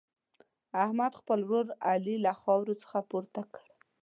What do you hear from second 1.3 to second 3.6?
ورور علي له خاورو څخه پورته